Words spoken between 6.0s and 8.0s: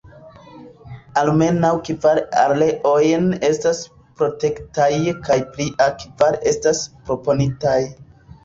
kvar estas proponitaj.